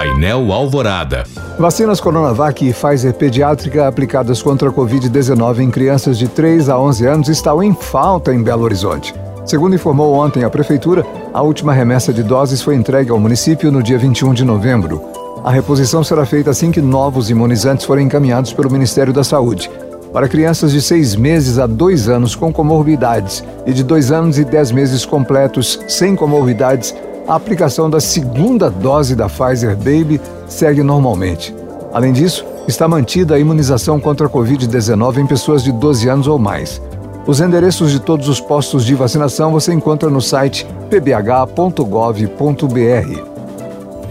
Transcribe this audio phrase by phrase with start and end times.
[0.00, 1.24] Painel Alvorada.
[1.58, 7.06] Vacinas Coronavac e Pfizer pediátrica aplicadas contra a Covid-19 em crianças de 3 a 11
[7.06, 9.14] anos estão em falta em Belo Horizonte.
[9.44, 13.82] Segundo informou ontem a Prefeitura, a última remessa de doses foi entregue ao município no
[13.82, 15.04] dia 21 de novembro.
[15.44, 19.70] A reposição será feita assim que novos imunizantes forem encaminhados pelo Ministério da Saúde.
[20.14, 24.46] Para crianças de seis meses a dois anos com comorbidades e de dois anos e
[24.46, 26.94] dez meses completos sem comorbidades,
[27.30, 31.54] a aplicação da segunda dose da Pfizer Baby segue normalmente.
[31.92, 36.40] Além disso, está mantida a imunização contra a Covid-19 em pessoas de 12 anos ou
[36.40, 36.82] mais.
[37.24, 41.80] Os endereços de todos os postos de vacinação você encontra no site pbh.gov.br.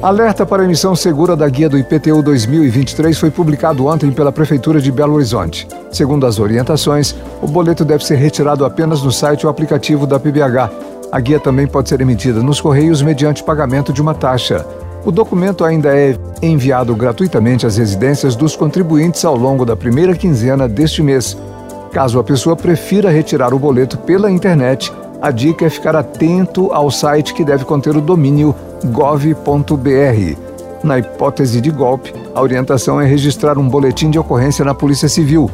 [0.02, 4.94] Alerta para emissão segura da guia do IPTU 2023 foi publicado ontem pela Prefeitura de
[4.94, 5.68] Belo Horizonte.
[5.92, 10.89] Segundo as orientações, o boleto deve ser retirado apenas no site ou aplicativo da PBH.
[11.12, 14.66] A guia também pode ser emitida nos Correios mediante pagamento de uma taxa.
[15.04, 20.68] O documento ainda é enviado gratuitamente às residências dos contribuintes ao longo da primeira quinzena
[20.68, 21.36] deste mês.
[21.92, 26.92] Caso a pessoa prefira retirar o boleto pela internet, a dica é ficar atento ao
[26.92, 28.54] site que deve conter o domínio
[28.86, 30.38] gov.br.
[30.84, 35.50] Na hipótese de golpe, a orientação é registrar um boletim de ocorrência na Polícia Civil.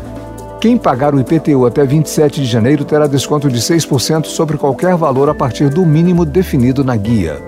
[0.66, 5.30] Quem pagar o IPTU até 27 de janeiro terá desconto de 6% sobre qualquer valor
[5.30, 7.40] a partir do mínimo definido na guia.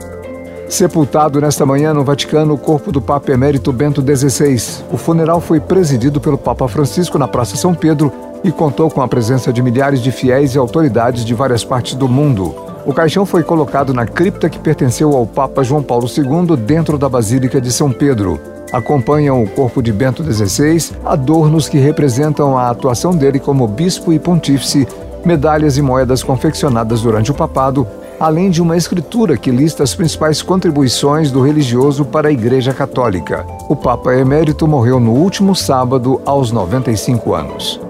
[0.69, 4.83] Sepultado nesta manhã no Vaticano o corpo do Papa Emérito Bento XVI.
[4.91, 9.07] O funeral foi presidido pelo Papa Francisco na Praça São Pedro e contou com a
[9.07, 12.53] presença de milhares de fiéis e autoridades de várias partes do mundo.
[12.85, 17.09] O caixão foi colocado na cripta que pertenceu ao Papa João Paulo II dentro da
[17.09, 18.39] Basílica de São Pedro.
[18.71, 24.19] Acompanham o corpo de Bento XVI adornos que representam a atuação dele como bispo e
[24.19, 24.87] pontífice,
[25.25, 27.87] medalhas e moedas confeccionadas durante o papado,
[28.19, 33.45] além de uma escritura que lista as principais contribuições do religioso para a Igreja Católica.
[33.69, 37.86] O Papa Emérito morreu no último sábado, aos 95 anos.